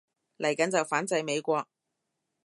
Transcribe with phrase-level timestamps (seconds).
[0.39, 1.67] 嚟緊就反制美國